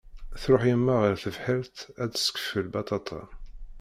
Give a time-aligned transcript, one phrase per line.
[0.41, 3.21] Tṛuḥ yemma ɣer tebḥirt ad d-tessekfel baṭaṭa.